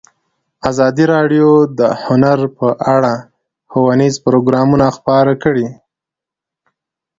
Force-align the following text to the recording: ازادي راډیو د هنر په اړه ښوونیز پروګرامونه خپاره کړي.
ازادي 0.69 1.05
راډیو 1.13 1.49
د 1.79 1.81
هنر 2.03 2.39
په 2.57 2.67
اړه 2.95 3.13
ښوونیز 3.71 4.15
پروګرامونه 4.25 4.85
خپاره 4.97 5.33
کړي. 5.43 5.67